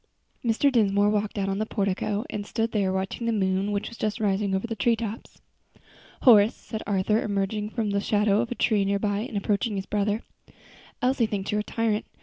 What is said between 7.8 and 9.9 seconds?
the shadow of a tree near by and approaching his